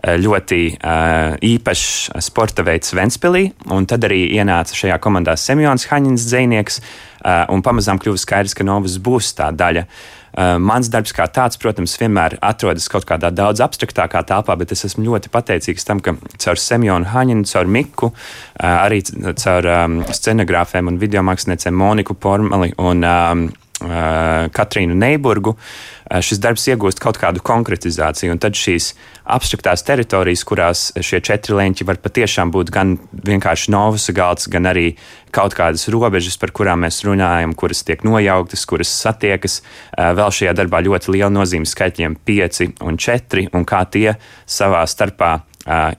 ļoti 0.00 0.60
uh, 0.78 1.34
īpašs 1.44 2.20
sporta 2.24 2.64
veids 2.64 2.94
Ventspilī, 2.96 3.50
un 3.68 3.84
tad 3.88 4.06
arī 4.08 4.22
ienāca 4.32 4.72
šajā 4.72 4.96
komandā 5.04 5.34
Semjons 5.36 5.84
Haņins 5.90 6.24
dzēnieks, 6.24 6.78
uh, 6.80 7.09
un 7.52 7.62
pamazām 7.64 8.00
kļuva 8.00 8.20
skaidrs, 8.20 8.56
ka 8.56 8.66
Novas 8.66 8.96
būs 9.02 9.34
tā 9.38 9.50
daļa. 9.52 9.86
Uh, 10.30 10.60
mans 10.62 10.86
darbs 10.86 11.10
kā 11.10 11.24
tāds, 11.26 11.58
protams, 11.58 11.96
vienmēr 11.98 12.36
atrodas 12.46 12.86
kaut 12.92 13.02
kādā 13.08 13.32
daudz 13.34 13.58
abstraktākā 13.64 14.22
telpā, 14.28 14.54
bet 14.60 14.70
es 14.70 14.84
esmu 14.86 15.08
ļoti 15.08 15.32
pateicīgs 15.34 15.88
tam, 15.88 15.98
ka 15.98 16.14
caur 16.38 16.60
Semjonu 16.60 17.10
Haņinu, 17.10 17.48
caur 17.50 17.66
Miku, 17.66 18.12
uh, 18.12 18.76
arī 18.84 19.02
caur 19.42 19.66
um, 19.66 19.98
scenogrāfiem 20.06 20.92
un 20.92 21.00
video 21.02 21.24
māksliniecēm 21.26 21.74
Moniku 21.74 22.14
Pormali 22.14 22.70
un 22.78 23.02
um, 23.02 23.44
uh, 23.50 23.69
Katrīnu 23.80 24.96
Neiburgu, 24.98 25.54
uh, 25.56 26.20
šis 26.24 26.40
darbs 26.42 26.66
iegūst 26.68 27.00
kaut 27.02 27.18
kādu 27.20 27.42
konkretizāciju. 27.44 28.36
Tad 28.40 28.58
šīs 28.58 28.92
abstraktās 29.30 29.84
teritorijas, 29.86 30.44
kurās 30.48 30.84
šie 31.00 31.22
četri 31.24 31.56
leņķi 31.56 31.86
var 31.88 32.00
patiešām 32.04 32.52
būt 32.54 32.72
gan 32.74 32.96
vienkārši 33.26 33.72
novus 33.72 34.10
galds, 34.16 34.50
gan 34.52 34.68
arī 34.70 34.94
kaut 35.34 35.54
kādas 35.56 35.86
robežas, 35.92 36.36
par 36.40 36.52
kurām 36.56 36.84
mēs 36.84 37.02
runājam, 37.06 37.54
kuras 37.56 37.84
tiek 37.86 38.04
nojauktas, 38.06 38.66
kuras 38.68 38.92
satiekas. 38.92 39.60
Uh, 39.96 40.10
vēl 40.18 40.34
šajā 40.34 40.56
darbā 40.60 40.82
ļoti 40.86 41.16
liela 41.16 41.32
nozīme 41.32 41.68
skaitļiem 41.68 42.18
5 42.26 42.64
un 42.84 43.00
4, 43.00 43.48
un 43.56 43.68
kā 43.68 43.84
tie 43.90 44.18
savā 44.46 44.84
starpā 44.90 45.38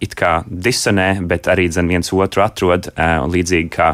it 0.01 0.15
kā 0.17 0.41
disonē, 0.47 1.21
bet 1.29 1.47
arī 1.47 1.69
viens 1.69 2.09
otru 2.13 2.41
atrod 2.43 2.89
līdzīgi 2.97 3.69
kā 3.71 3.91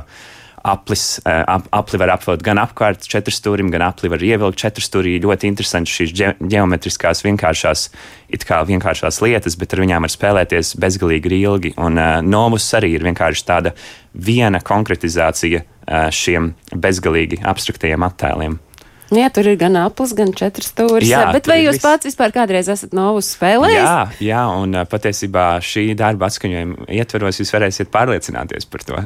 aplis, 0.67 1.19
eh, 1.25 1.43
ap, 1.47 1.67
apli 1.71 1.99
var 2.01 2.11
apvilkt 2.17 2.43
gan 2.45 2.59
apkārt 2.61 3.07
četrstūrim, 3.07 3.71
gan 3.73 3.85
apli 3.87 4.11
var 4.11 4.23
ievilkt 4.23 4.59
četrstūrī. 4.61 5.15
Ļoti 5.23 5.49
interesanti 5.49 5.93
šīs 5.93 6.13
ge 6.17 6.33
geometriskās 6.41 7.23
vienkāršās, 7.25 7.87
it 8.29 8.45
kā 8.47 8.61
vienkāršās 8.67 9.21
lietas, 9.23 9.57
bet 9.59 9.73
ar 9.73 9.83
viņām 9.85 10.07
var 10.07 10.13
spēlēties 10.13 10.75
bezgalīgi 10.81 11.33
ilgi. 11.41 11.73
Un 11.77 11.97
uh, 11.97 12.19
nomus 12.21 12.67
arī 12.77 12.93
ir 12.97 13.07
vienkārši 13.07 13.47
tāda 13.47 13.73
viena 14.13 14.61
konkretizācija 14.61 15.63
uh, 15.63 16.07
šiem 16.11 16.53
bezgalīgi 16.75 17.43
abstraktajiem 17.47 18.07
attēliem. 18.07 18.59
Jā, 19.15 19.29
tur 19.31 19.47
ir 19.47 19.55
gan 19.59 19.77
aplis, 19.79 20.11
gan 20.17 20.33
četras 20.35 20.73
stūris. 20.73 21.07
Jā, 21.07 21.29
bet 21.31 21.47
vai 21.47 21.61
jūs 21.61 21.77
vis... 21.77 21.83
pats 21.85 22.09
vispār 22.09 22.33
kādreiz 22.35 22.67
esat 22.71 22.91
novus 22.97 23.29
spēlējis? 23.37 23.77
Jā, 23.79 24.01
jā, 24.19 24.41
un 24.59 24.75
patiesībā 24.91 25.45
šī 25.63 25.93
darba 25.99 26.27
atskaņojuma 26.27 26.89
ietveros 26.97 27.39
jūs 27.39 27.53
varēsiet 27.55 27.93
pārliecināties 27.93 28.67
par 28.67 28.83
to. 28.83 29.05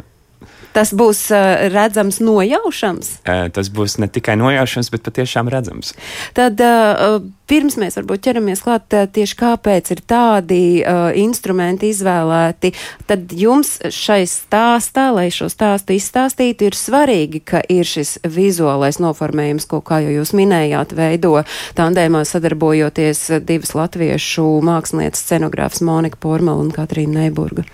Tas 0.75 0.94
būs 0.96 1.25
uh, 1.36 1.68
redzams, 1.74 2.22
nojaušams. 2.24 3.13
Uh, 3.25 3.48
tas 3.54 3.72
būs 3.74 3.98
ne 4.01 4.08
tikai 4.12 4.38
nojaušams, 4.40 4.92
bet 4.94 5.04
patiešām 5.08 5.51
redzams. 5.51 5.94
Tad 6.38 6.62
uh, 6.63 7.20
pirms 7.51 7.75
mēs 7.80 7.98
varbūt 8.00 8.24
ķeramies 8.24 8.63
klāt 8.63 8.94
tieši 9.16 9.36
kāpēc 9.40 9.92
ir 9.92 10.01
tādi 10.08 10.62
uh, 10.80 11.10
instrumenti 11.20 11.90
izvēlēti, 11.92 12.72
tad 13.10 13.34
jums 13.36 13.74
šai 13.92 14.22
stāstā, 14.30 15.10
lai 15.16 15.28
šo 15.34 15.50
stāstu 15.51 15.98
izstāstītu, 15.98 16.70
ir 16.70 16.78
svarīgi, 16.78 17.44
ka 17.44 17.63
ir 17.68 17.88
šis 17.88 18.18
vizuālais 18.24 19.01
noformējums, 19.04 19.68
ko, 19.68 19.82
kā 19.84 20.00
jau 20.06 20.16
jūs 20.22 20.32
minējāt, 20.38 20.96
veido 20.96 21.34
tandēmā 21.75 22.24
sadarbojoties 22.28 23.28
divas 23.48 23.75
latviešu 23.75 24.48
mākslinieces 24.66 25.28
scenogrāfs 25.28 25.84
Monika 25.84 26.20
Pormala 26.22 26.63
un 26.63 26.72
Katrīna 26.75 27.25
Neiburga. 27.25 27.68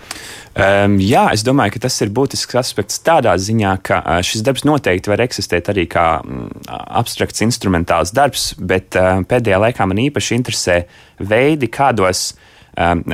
Um, 0.58 0.96
jā, 0.98 1.28
es 1.30 1.44
domāju, 1.46 1.76
ka 1.76 1.84
tas 1.84 1.96
ir 2.02 2.10
būtisks 2.10 2.56
aspekts 2.58 2.98
tādā 3.06 3.30
ziņā, 3.38 3.76
ka 3.86 4.00
šis 4.26 4.42
darbs 4.42 4.64
noteikti 4.66 5.12
var 5.12 5.20
eksistēt 5.22 5.68
arī 5.70 5.84
kā 5.86 6.06
um, 6.18 6.48
abstrakts 6.66 7.44
instrumentāls 7.46 8.10
darbs, 8.16 8.50
bet 8.58 8.98
uh, 8.98 9.20
pēdējā 9.22 9.60
laikā 9.62 9.86
man 9.86 10.00
īpaši 10.02 10.34
interesē 10.34 10.80
veidi, 11.22 11.68
kādos 11.70 12.32
um, 12.74 13.04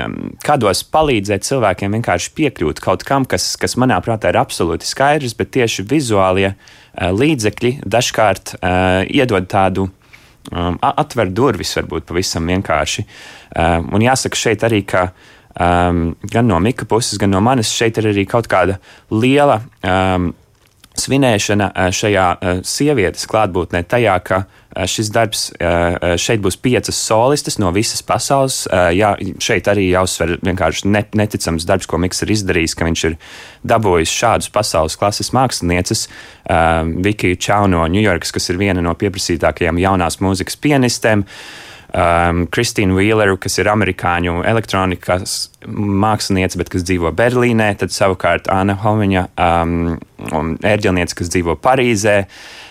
kādos 0.40 0.80
palīdzēt 0.88 1.44
cilvēkiem 1.44 1.98
vienkārši 1.98 2.32
piekļūt 2.40 2.80
kaut 2.84 3.04
kam, 3.04 3.28
kas, 3.28 3.50
kas 3.60 3.76
manā 3.76 4.00
prātā 4.00 4.32
ir 4.32 4.40
absolūti 4.40 4.88
skaidrs, 4.88 5.36
bet 5.36 5.52
tieši 5.58 5.84
vizuālie 5.92 6.54
uh, 6.54 7.12
līdzekļi 7.12 7.76
dažkārt 7.84 8.56
uh, 8.56 9.04
iedod 9.04 9.52
tādu 9.52 9.90
um, 10.48 10.80
atver 10.80 11.28
durvis, 11.28 11.76
varbūt 11.76 12.08
pavisam 12.08 12.48
vienkārši. 12.48 13.04
Um, 13.52 13.92
un 13.92 14.08
jāsaka 14.08 14.46
šeit 14.46 14.64
arī, 14.64 14.80
ka 14.88 15.10
uh, 15.10 15.30
um, 15.60 16.06
gan 16.30 16.48
no 16.50 16.60
Mika 16.60 16.86
puses, 16.88 17.18
gan 17.18 17.30
no 17.34 17.42
manis 17.44 17.72
šeit 17.72 17.98
ir 18.00 18.12
arī 18.12 18.26
kaut 18.28 18.48
kāda 18.50 18.78
liela 19.10 19.60
um, 19.82 20.32
svinēšana 20.94 21.70
uh, 21.72 21.88
šajā 21.94 22.26
uh, 22.34 22.60
sievietes 22.66 23.26
klātbūtnē, 23.30 23.82
tajā, 23.90 24.14
ka 24.26 24.44
uh, 24.44 24.84
šis 24.90 25.10
darbs 25.14 25.42
šeit 26.18 26.42
būs 26.42 26.56
piecas 26.58 26.98
solistes 26.98 27.60
no 27.62 27.70
visas 27.74 28.02
pasaules. 28.02 28.64
Jā, 28.98 29.12
šeit 29.38 29.68
arī 29.70 29.84
jāuzsver 29.92 30.32
vienkārši 30.42 30.90
neticams 30.90 31.66
darbs, 31.68 31.86
ko 31.86 32.00
Miks 32.02 32.24
ir 32.24 32.32
izdarījis, 32.34 32.74
ka 32.74 32.88
viņš 32.88 33.04
ir 33.06 33.14
dabūjis 33.70 34.10
šādus 34.10 34.50
pasaules 34.54 34.98
klases 34.98 35.30
mākslinieces, 35.36 36.08
Vikiju 37.06 37.38
Čau 37.38 37.68
no 37.70 37.84
Ņujorkas, 37.86 38.34
kas 38.34 38.50
ir 38.50 38.58
viena 38.58 38.82
no 38.82 38.96
pieprasītākajām 38.98 39.78
jaunās 39.84 40.18
mūzikas 40.18 40.58
pianistēm. 40.58 41.22
Um, 41.94 42.48
Kristīnu 42.50 42.96
Wheeleru, 42.98 43.36
kas 43.38 43.54
ir 43.60 43.68
amerikāņu 43.70 44.40
elektronikas 44.50 45.36
mākslinieca, 45.70 46.58
bet 46.58 46.72
kas 46.72 46.82
dzīvo 46.88 47.12
Berlīnē, 47.14 47.68
tad 47.78 47.94
savukārt 47.94 48.50
Anna 48.50 48.74
Homiņa, 48.82 49.28
um, 49.38 50.58
ērģelniece, 50.66 51.14
kas 51.20 51.30
dzīvo 51.30 51.54
Parīzē. 51.62 52.16
Uh, 52.24 52.63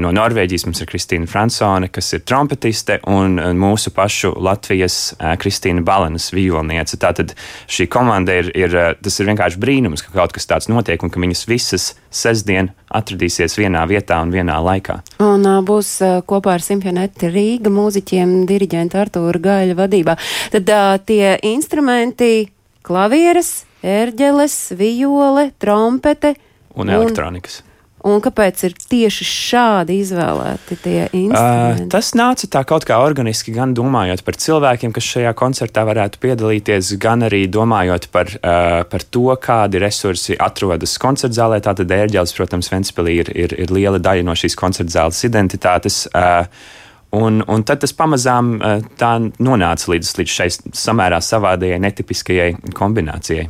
no 0.00 0.10
Norvēģijas 0.14 0.64
mums 0.66 0.80
ir 0.82 0.88
Kristīna 0.90 1.28
Fransone, 1.30 1.90
kas 1.92 2.12
ir 2.16 2.24
trompetiste, 2.26 2.98
un 3.10 3.38
mūsu 3.58 3.92
pašu 3.94 4.32
Latvijas 4.40 5.14
uh, 5.16 5.34
Kristīna 5.40 5.84
Balanas 5.86 6.30
violniece. 6.34 6.98
Tātad 7.00 7.34
šī 7.70 7.86
komanda 7.92 8.36
ir, 8.40 8.50
ir, 8.56 8.74
uh, 8.74 8.92
tas 9.00 9.20
ir 9.20 9.30
vienkārši 9.30 9.60
brīnums, 9.60 10.04
ka 10.04 10.14
kaut 10.14 10.34
kas 10.36 10.48
tāds 10.50 10.70
notiek 10.72 11.02
un 11.02 11.12
ka 11.12 11.22
viņas 11.22 11.46
visas 11.50 11.90
sestdien 12.10 12.72
atradīsies 12.90 13.54
vienā 13.60 13.84
vietā 13.90 14.18
un 14.24 14.34
vienā 14.34 14.58
laikā. 14.64 15.00
Un 15.22 15.46
būs 15.66 15.96
kopā 16.28 16.56
ar 16.56 16.64
Simfonetu 16.64 17.30
Rīga 17.30 17.72
mūziķiem, 17.72 18.44
diriģenta 18.50 19.04
Artūra 19.04 19.42
Gaļa 19.44 19.78
vadībā. 19.78 20.16
Tad 20.56 20.74
tie 21.06 21.36
instrumenti- 21.46 22.50
klavieres, 22.86 23.64
ērģeles, 23.84 24.76
viole, 24.76 25.50
trompete 25.58 26.34
un 26.74 26.88
elektronikas. 26.88 27.60
Un 27.62 27.69
Un 28.08 28.22
kāpēc 28.24 28.62
ir 28.64 28.74
tieši 28.90 29.26
šādi 29.28 29.98
izvēlēti 30.00 30.78
tie 30.80 31.02
instrumenti? 31.12 31.84
Uh, 31.84 31.90
tas 31.92 32.12
nāca 32.16 32.48
tā 32.48 32.62
kaut 32.68 32.86
kā 32.88 32.96
organiski, 33.04 33.52
gan 33.52 33.74
domājot 33.76 34.22
par 34.24 34.38
cilvēkiem, 34.40 34.94
kas 34.96 35.08
šajā 35.14 35.34
koncertā 35.36 35.84
varētu 35.88 36.22
piedalīties, 36.22 36.94
gan 37.02 37.26
arī 37.28 37.42
domājot 37.52 38.08
par, 38.14 38.32
uh, 38.40 38.80
par 38.88 39.04
to, 39.04 39.26
kādi 39.44 39.82
resursi 39.84 40.38
atrodas 40.40 40.96
koncertzālē. 41.02 41.60
Tātad 41.64 41.92
ērģeles, 41.92 42.36
protams, 42.38 42.72
Ventspilī 42.72 43.20
ir, 43.20 43.32
ir, 43.36 43.56
ir 43.66 43.74
liela 43.74 44.00
daļa 44.00 44.24
no 44.24 44.36
šīs 44.38 44.56
koncertzāles 44.60 45.24
identitātes. 45.28 46.06
Uh, 46.14 46.78
Un, 47.10 47.40
un 47.50 47.64
tad 47.66 47.80
tas 47.82 47.90
pamazām 47.90 48.52
tā 48.94 49.08
nonāca 49.42 49.88
līdz, 49.90 50.12
līdz 50.20 50.30
šai 50.30 50.46
samērā 50.78 51.18
savādajai, 51.18 51.80
netipiskajai 51.82 52.52
kombinācijai. 52.78 53.48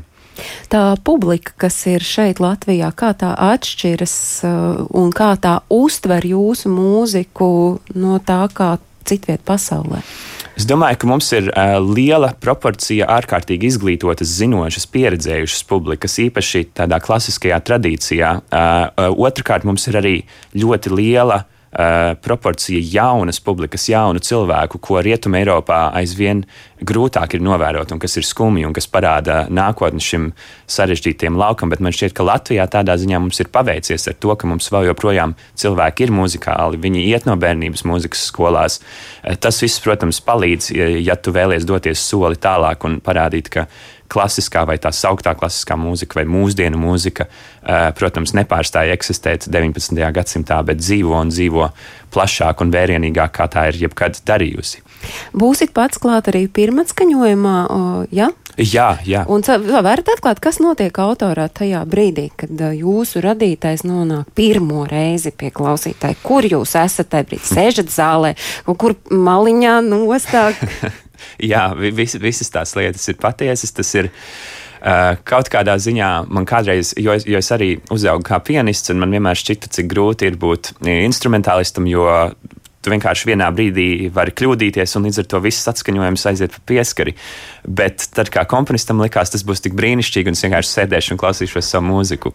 Tā 0.73 0.82
publika, 1.04 1.54
kas 1.66 1.78
ir 1.90 2.04
šeit 2.04 2.40
Latvijā, 2.42 2.90
kā 2.97 3.12
tā 3.18 3.32
atšķiras 3.50 4.16
uh, 4.47 4.82
un 4.97 5.14
kā 5.14 5.32
tā 5.40 5.61
uztver 5.73 6.26
jūsu 6.26 6.73
mūziku 6.73 7.50
no 7.99 8.18
tā, 8.25 8.42
kā 8.54 8.76
citviet 9.09 9.42
pasaulē? 9.47 10.02
Es 10.59 10.66
domāju, 10.68 10.99
ka 11.00 11.09
mums 11.09 11.30
ir 11.32 11.47
uh, 11.49 11.78
liela 11.80 12.35
proporcija 12.37 13.09
ārkārtīgi 13.14 13.70
izglītotas, 13.70 14.35
zinošas, 14.40 14.85
pieredzējušas 14.92 15.64
publikas, 15.70 16.18
īpaši 16.20 16.66
tādā 16.76 16.99
klasiskajā 17.00 17.62
tradīcijā. 17.64 18.35
Uh, 18.42 18.61
uh, 18.61 19.25
otrakārt, 19.30 19.64
mums 19.68 19.88
ir 19.88 20.00
arī 20.02 20.14
ļoti 20.59 20.92
liela 20.92 21.42
uh, 21.44 21.56
uh, 21.73 22.17
proporcija 22.23 22.81
jaunas 22.83 23.41
publikas, 23.41 23.89
jaunu 23.91 24.23
cilvēku, 24.23 24.81
ko 24.83 25.00
Rietumē 25.05 25.43
Eiropā 25.45 25.81
aizvien 25.99 26.43
grūtāk 26.81 27.37
ir 27.37 27.45
novērot, 27.45 27.93
un 27.93 28.00
kas 28.00 28.17
ir 28.17 28.27
skumji 28.27 28.67
un 28.67 28.75
kas 28.77 28.89
parāda 28.91 29.43
nākotni 29.53 30.03
šim 30.03 30.31
sarežģītiem 30.71 31.37
laukam. 31.39 31.71
Bet 31.73 31.83
man 31.85 31.95
šķiet, 31.95 32.15
ka 32.17 32.27
Latvijā 32.27 32.67
tādā 32.73 32.97
ziņā 33.00 33.21
mums 33.23 33.41
ir 33.43 33.53
paveicies 33.53 34.09
ar 34.11 34.19
to, 34.19 34.35
ka 34.35 34.49
mums 34.50 34.71
vēl 34.73 34.91
joprojām 34.91 35.37
cilvēki 35.61 36.09
ir 36.09 36.15
muzikāli, 36.17 36.81
viņi 36.81 37.07
iet 37.12 37.29
no 37.29 37.37
bērnības 37.41 37.87
mūzikas 37.89 38.27
skolās. 38.33 38.81
Uh, 39.23 39.37
tas 39.41 39.62
viss, 39.62 39.83
protams, 39.85 40.23
palīdz, 40.25 40.73
ja 41.05 41.17
tu 41.17 41.35
vēlies 41.37 41.69
doties 41.69 42.03
soli 42.03 42.41
tālāk 42.41 42.85
un 42.89 43.00
parādīt, 43.05 43.53
ka 43.53 43.69
klasiskā 44.11 44.64
vai 44.69 44.76
tā 44.83 44.93
sauktā 44.95 45.35
klasiskā 45.38 45.76
mūzika 45.81 46.21
vai 46.21 46.26
mūsdienu 46.29 46.81
mūzika, 46.81 47.29
protams, 47.99 48.35
nepārstāja 48.37 48.97
eksistēt 48.97 49.49
19. 49.50 49.97
gadsimtā, 50.17 50.61
bet 50.67 50.83
dzīvo 50.83 51.17
un 51.21 51.33
dzīvo 51.33 51.71
plašāk 52.14 52.64
un 52.64 52.73
vērienīgāk, 52.75 53.35
kā 53.38 53.47
tā 53.50 53.69
ir 53.71 53.85
jebkad 53.87 54.23
darījusi. 54.26 54.85
Būsit 55.33 55.73
pats 55.73 56.00
klāt 56.02 56.29
arī 56.29 56.45
pirmatskaņojumā, 56.52 57.57
ja? 58.12 58.31
Jā, 58.61 58.88
jā. 59.07 59.23
Un 59.31 59.45
varat 59.47 60.11
atklāt, 60.12 60.40
kas 60.43 60.59
notiek 60.61 60.97
autorā 61.00 61.47
tajā 61.49 61.81
brīdī, 61.88 62.26
kad 62.37 62.61
jūsu 62.76 63.23
radītais 63.25 63.87
nonāk 63.87 64.29
pirmo 64.37 64.85
reizi 64.90 65.33
pie 65.33 65.52
klausītāja? 65.55 66.19
Kur 66.25 66.45
jūs 66.45 66.75
esat 66.76 67.12
tajā 67.14 67.29
brīdī? 67.31 67.47
Sēžat 67.49 67.95
zālē, 67.95 68.35
kur 68.76 68.99
maliņā 69.09 69.79
nostāk? 69.87 70.61
jā, 71.39 71.69
vis, 71.77 72.17
visas 72.21 72.53
tās 72.53 72.77
lietas 72.79 73.09
ir 73.11 73.19
patiesas. 73.21 73.75
Tas 73.77 73.93
ir 73.99 74.11
uh, 74.11 75.17
kaut 75.29 75.50
kādā 75.53 75.77
ziņā 75.81 76.12
man 76.33 76.49
kādreiz, 76.49 76.95
jo, 76.99 77.17
jo 77.19 77.41
es 77.41 77.53
arī 77.55 77.75
uzaugu 77.93 78.27
kā 78.31 78.41
pianists, 78.45 78.93
un 78.93 79.03
man 79.03 79.12
vienmēr 79.17 79.39
šķita, 79.39 79.73
cik 79.77 79.91
grūti 79.93 80.31
ir 80.31 80.41
būt 80.41 80.75
instrumentālistam, 80.87 81.89
jo 81.91 82.09
tu 82.81 82.93
vienkārši 82.93 83.29
vienā 83.29 83.49
brīdī 83.53 84.09
vari 84.15 84.33
kļūdīties, 84.37 84.97
un 84.97 85.09
līdz 85.09 85.23
ar 85.23 85.29
to 85.29 85.41
viss 85.45 85.69
atskaņojums 85.69 86.27
aiziet 86.31 86.55
pa 86.55 86.62
pieskari. 86.73 87.15
Bet 87.65 88.07
tad, 88.17 88.31
kā 88.33 88.47
komponistam 88.49 89.03
likās, 89.05 89.33
tas 89.35 89.45
būs 89.45 89.61
tik 89.67 89.77
brīnišķīgi, 89.77 90.33
un 90.33 90.39
es 90.39 90.45
vienkārši 90.47 90.73
sēdēšu 90.79 91.15
un 91.15 91.21
klausīšos 91.21 91.69
savu 91.75 91.91
mūziku. 91.91 92.33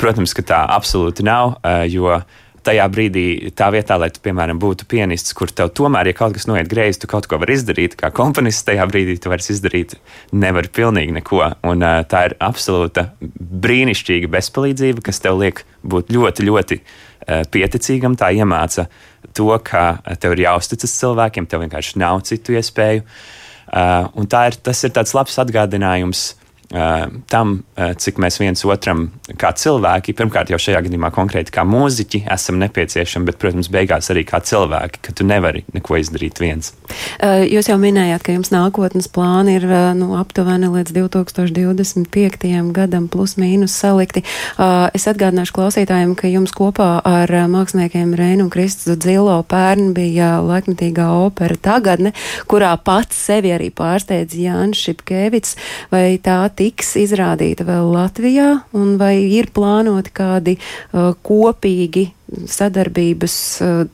Protams, 0.00 0.32
ka 0.36 0.46
tā 0.48 0.62
absolūti 0.78 1.26
nav, 1.28 1.58
jo 1.92 2.22
tajā 2.66 2.86
brīdī, 2.92 3.24
tā 3.58 3.68
vietā, 3.74 3.96
lai 4.00 4.08
tu, 4.14 4.22
piemēram, 4.24 4.60
būtu 4.62 4.86
pianists, 4.90 5.34
kur 5.36 5.50
tev 5.50 5.72
tomēr, 5.76 6.10
ja 6.10 6.16
kaut 6.16 6.36
kas 6.36 6.48
noiet 6.50 6.70
greizi, 6.70 7.02
tu 7.02 7.10
kaut 7.10 7.28
ko 7.30 7.38
vari 7.42 7.56
izdarīt, 7.58 7.96
kā 8.00 8.12
komponists 8.14 8.66
tajā 8.68 8.86
brīdī 8.90 9.18
tu 9.22 9.32
vari 9.32 9.46
izdarīt, 9.54 9.96
nevar 10.32 10.68
pilnīgi 10.74 11.16
neko. 11.18 11.42
Un 11.68 11.86
uh, 11.86 12.00
tā 12.08 12.26
ir 12.30 12.36
absolūta 12.42 13.08
brīnišķīga 13.20 14.30
bezpalīdzība, 14.32 15.04
kas 15.06 15.22
tev 15.24 15.40
liek 15.42 15.64
būt 15.82 16.12
ļoti, 16.14 16.48
ļoti 16.48 16.80
uh, 16.82 17.42
pieticīgam, 17.52 18.18
tā 18.18 18.32
iemāca 18.36 18.88
to, 19.36 19.50
ka 19.64 20.02
tev 20.22 20.36
ir 20.36 20.46
jāuzticas 20.46 20.98
cilvēkiem, 21.00 21.48
tev 21.48 21.64
vienkārši 21.66 21.98
nav 22.02 22.22
citu 22.28 22.58
iespēju. 22.58 23.06
Uh, 23.72 24.10
un 24.20 24.26
tā 24.28 24.48
ir, 24.50 24.58
tas 24.60 24.82
ir 24.84 24.92
tāds 24.92 25.14
labs 25.16 25.38
atgādinājums 25.40 26.32
tam, 27.28 27.58
cik 27.76 28.16
mēs 28.22 28.38
viens 28.40 28.62
otram, 28.64 29.10
kā 29.36 29.50
cilvēki, 29.56 30.14
pirmkārt 30.16 30.52
jau 30.52 30.58
šajā 30.60 30.80
gadījumā 30.86 31.10
konkrēti 31.12 31.52
kā 31.52 31.66
mūziķi, 31.68 32.22
esam 32.32 32.56
nepieciešami, 32.62 33.28
bet, 33.28 33.36
protams, 33.42 33.68
beigās 33.72 34.08
arī 34.12 34.24
kā 34.28 34.40
cilvēki, 34.40 35.02
ka 35.04 35.12
tu 35.16 35.26
nevari 35.28 35.64
neko 35.76 35.98
izdarīt 36.00 36.40
viens. 36.40 36.72
Jūs 37.20 37.68
jau 37.68 37.76
minējāt, 37.80 38.24
ka 38.24 38.36
jums 38.36 38.52
nākotnes 38.54 39.10
plāni 39.12 39.58
ir 39.58 39.66
nu, 39.98 40.14
aptuveni 40.16 40.70
līdz 40.72 40.94
2025. 40.96 42.72
gadam 42.72 43.08
plus 43.12 43.36
mīnus 43.40 43.76
salikti. 43.76 44.24
Es 44.96 45.08
atgādināšu 45.10 45.56
klausītājiem, 45.58 46.16
ka 46.16 46.30
jums 46.32 46.56
kopā 46.56 46.88
ar 47.04 47.34
māksliniekiem 47.52 48.16
Reinu 48.16 48.46
un 48.46 48.52
Kristu 48.52 48.96
Dzilo 48.96 49.36
pērn 49.48 49.92
bija 49.96 50.38
laikmetīgā 50.40 51.10
opera 51.26 51.56
tagadne, 51.60 52.14
kurā 52.48 52.72
pats 52.80 53.20
sevi 53.28 53.52
arī 53.52 53.68
pārsteidz 53.74 54.40
Jānis 54.40 54.80
Šipkēvits. 54.86 55.56
Vai 55.92 56.16
tā 56.22 56.40
tiks 56.62 56.94
izrādīta 57.00 57.66
vēl 57.66 57.90
Latvijā, 57.90 58.48
un 58.78 58.96
vai 59.00 59.16
ir 59.34 59.50
plānoti 59.54 60.14
kādi 60.14 60.56
uh, 60.58 61.12
kopīgi 61.26 62.08
sadarbības 62.48 63.36
uh, 63.64 63.84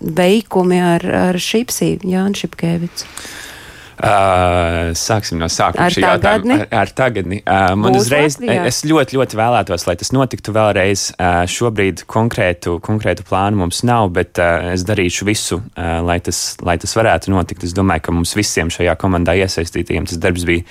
veikumi 0.00 0.80
ar, 0.82 1.10
ar 1.30 1.42
Šipsī, 1.42 1.94
Jānis 2.06 2.42
Šipkevics? 2.44 3.06
Uh, 3.96 4.90
sāksim 4.92 5.38
no 5.40 5.46
sākuma. 5.48 5.86
Ar 5.86 5.94
tagadni? 6.20 6.58
Ar, 6.58 6.66
ar 6.82 6.90
tagadni. 6.92 7.38
Uh, 7.40 7.70
man 7.80 7.94
Būs 7.94 8.02
uzreiz, 8.04 8.34
Latvijā? 8.36 8.66
es 8.68 8.82
ļoti, 8.84 9.16
ļoti 9.16 9.38
vēlētos, 9.40 9.86
lai 9.88 9.94
tas 9.96 10.12
notiktu 10.12 10.52
vēlreiz. 10.52 11.06
Uh, 11.16 11.38
šobrīd 11.48 12.02
konkrētu, 12.04 12.76
konkrētu 12.84 13.24
plānu 13.24 13.62
mums 13.62 13.80
nav, 13.88 14.10
bet 14.18 14.36
uh, 14.42 14.68
es 14.74 14.84
darīšu 14.84 15.30
visu, 15.30 15.62
uh, 15.62 15.88
lai, 16.04 16.18
tas, 16.20 16.42
lai 16.60 16.76
tas 16.82 16.92
varētu 16.98 17.32
notikt. 17.32 17.64
Es 17.64 17.72
domāju, 17.76 18.04
ka 18.04 18.16
mums 18.18 18.36
visiem 18.36 18.68
šajā 18.74 18.98
komandā 19.00 19.38
iesaistītajiem 19.40 20.12
tas 20.12 20.20
darbs 20.20 20.44
bija 20.44 20.68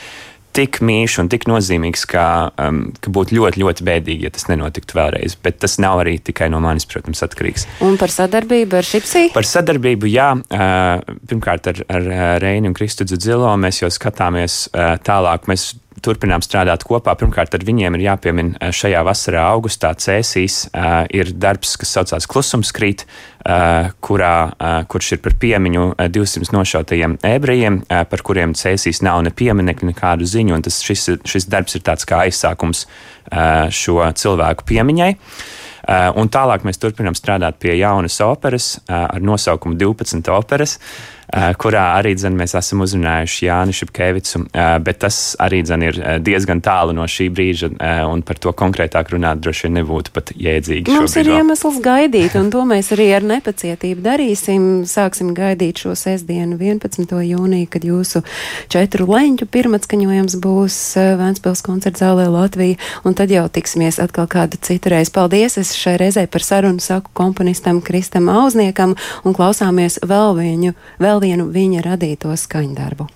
tik 0.56 0.80
mīļš 0.86 1.18
un 1.24 1.30
tik 1.32 1.48
nozīmīgs, 1.50 2.06
ka, 2.10 2.26
um, 2.62 2.82
ka 3.04 3.14
būtu 3.14 3.38
ļoti, 3.38 3.62
ļoti 3.64 3.88
bēdīgi, 3.88 4.28
ja 4.28 4.34
tas 4.34 4.48
nenotiktu 4.52 4.98
vēlreiz. 4.98 5.38
Bet 5.44 5.60
tas 5.64 5.78
nav 5.84 6.02
arī 6.04 6.18
tikai 6.24 6.50
no 6.54 6.62
manis, 6.64 6.88
protams, 6.90 7.24
atkarīgs. 7.26 7.68
Un 7.86 8.00
par 8.02 8.14
sadarbību 8.14 8.80
ar 8.80 8.88
Šipsī? 8.88 9.28
Par 9.36 9.48
sadarbību, 9.48 10.10
jā. 10.12 10.32
Uh, 10.50 11.18
pirmkārt, 11.30 11.72
ar, 11.72 11.82
ar 11.92 12.12
Reini 12.44 12.72
un 12.72 12.78
Kristu 12.78 13.08
Dzilo 13.08 13.52
mēs 13.60 13.84
jau 13.84 13.92
skatāmies 13.94 14.66
uh, 14.72 14.96
tālāk. 15.06 15.50
Mēs 15.52 15.74
turpinām 16.04 16.44
strādāt 16.44 16.84
kopā. 16.88 17.16
Pirmkārt, 17.20 17.56
ar 17.56 17.64
viņiem 17.66 17.98
ir 17.98 18.06
jāpiemina 18.08 18.60
eh, 18.60 18.74
šajā 18.76 19.04
vasarā, 19.06 19.46
augustā 19.56 19.94
cēsīs, 19.96 20.66
uh, 20.72 21.06
ir 21.14 21.32
darbs, 21.32 21.76
kas 21.80 21.94
saucās 21.96 22.28
Klusumskrīt, 22.30 23.06
uh, 23.06 23.92
kurā, 24.04 24.36
uh, 24.52 24.78
kurš 24.92 25.16
ir 25.16 25.24
par 25.24 25.38
piemiņu 25.42 25.86
200 26.12 26.54
nošautajiem 26.56 27.18
ebrejiem, 27.26 27.82
par 27.88 28.24
kuriem 28.26 28.56
cēsīs 28.58 29.02
nav 29.06 29.22
ne 29.26 29.32
pieminekļu, 29.36 29.92
nekādu 29.92 30.28
ziņu, 30.30 30.56
un 30.58 30.66
tas, 30.66 30.82
šis, 30.86 31.08
šis 31.28 31.50
darbs 31.52 31.78
ir 31.78 31.86
tāds 31.86 32.08
kā 32.08 32.26
aizsākums 32.26 32.86
šo 33.74 34.00
cilvēku 34.20 34.66
piemiņai. 34.70 35.12
Un 36.20 36.30
tālāk 36.34 36.66
mēs 36.66 36.80
turpinām 36.82 37.18
strādāt 37.18 37.60
pie 37.62 37.76
jaunas 37.78 38.18
operas 38.26 38.76
ar 38.90 39.22
nosaukumu 39.22 39.78
12 39.78 40.32
operas. 40.34 40.78
Uh, 40.78 41.15
Eh, 41.15 41.15
kurā 41.34 41.86
arī 41.98 42.14
dzen, 42.16 42.36
mēs 42.38 42.54
esam 42.58 42.84
uzrunājuši 42.86 43.48
Jāni 43.48 43.74
Šepkevicu, 43.76 44.46
eh, 44.54 44.78
bet 44.80 45.00
tas 45.04 45.36
arī 45.42 45.62
dzen, 45.66 45.84
ir 45.84 46.00
eh, 46.00 46.20
diezgan 46.20 46.62
tālu 46.62 46.94
no 46.96 47.08
šī 47.10 47.30
brīža, 47.34 47.72
un 48.10 48.22
par 48.26 48.38
to 48.42 48.52
konkrētāk 48.56 49.10
runāt 49.14 49.42
droši 49.44 49.68
vien 49.68 49.78
nebūtu 49.80 50.14
pat 50.14 50.32
jēdzīgi. 50.38 50.94
Mums 50.94 51.16
ir 51.20 51.30
iemesls 51.34 51.80
gaidīt, 51.84 52.36
un 52.40 52.50
to 52.54 52.64
mēs 52.68 52.92
arī 52.96 53.10
ar 53.16 53.26
nepacietību 53.26 54.04
darīsim. 54.06 54.68
Sāksim 54.90 55.34
gaidīt 55.36 55.82
šo 55.82 55.96
sestdienu, 55.98 56.58
11. 56.62 57.10
jūniju, 57.26 57.70
kad 57.72 57.86
jūsu 57.86 58.22
četru 58.72 59.08
leņķu 59.10 59.48
pirmatskaņojums 59.52 60.38
būs 60.44 60.78
Vēnspils 61.20 61.64
koncerts 61.66 62.04
zālē 62.04 62.28
Latvija, 62.32 62.80
un 63.06 63.18
tad 63.18 63.34
jau 63.34 63.46
tiksimies 63.52 64.00
atkal 64.04 64.30
kādu 64.32 64.60
citu 64.62 64.94
reizi. 64.94 65.14
Paldies! 65.16 65.58
Es 65.62 65.74
šai 65.78 65.98
reizē 66.02 66.26
par 66.32 66.46
sarunu 66.46 66.84
saku 66.84 67.12
komponistam 67.18 67.82
Kristam 67.86 68.30
Auzniekam 68.32 68.96
un 69.24 69.36
klausāmies 69.36 70.00
vēl 70.06 70.36
viņu, 70.38 70.76
vēl 71.02 71.15
vēl 71.16 71.30
vienu 71.30 71.46
viņa 71.54 71.84
radīto 71.86 72.34
skaņdarbu. 72.36 73.08